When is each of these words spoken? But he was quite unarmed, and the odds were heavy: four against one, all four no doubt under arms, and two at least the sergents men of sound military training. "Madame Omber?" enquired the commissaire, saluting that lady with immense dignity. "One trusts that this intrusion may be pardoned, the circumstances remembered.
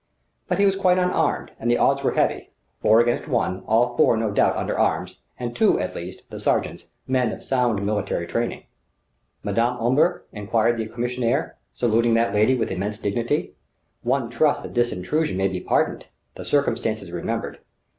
But 0.47 0.57
he 0.57 0.65
was 0.65 0.75
quite 0.75 0.97
unarmed, 0.97 1.51
and 1.59 1.69
the 1.69 1.77
odds 1.77 2.01
were 2.03 2.13
heavy: 2.15 2.49
four 2.81 2.99
against 3.01 3.27
one, 3.27 3.61
all 3.67 3.95
four 3.95 4.17
no 4.17 4.31
doubt 4.31 4.55
under 4.55 4.75
arms, 4.75 5.17
and 5.37 5.55
two 5.55 5.79
at 5.79 5.95
least 5.95 6.23
the 6.31 6.39
sergents 6.39 6.87
men 7.07 7.31
of 7.31 7.43
sound 7.43 7.85
military 7.85 8.25
training. 8.25 8.63
"Madame 9.43 9.77
Omber?" 9.77 10.25
enquired 10.31 10.77
the 10.79 10.87
commissaire, 10.87 11.55
saluting 11.71 12.15
that 12.15 12.33
lady 12.33 12.55
with 12.55 12.71
immense 12.71 12.97
dignity. 12.97 13.53
"One 14.01 14.31
trusts 14.31 14.63
that 14.63 14.73
this 14.73 14.91
intrusion 14.91 15.37
may 15.37 15.49
be 15.49 15.59
pardoned, 15.61 16.07
the 16.33 16.45
circumstances 16.45 17.11
remembered. 17.11 17.59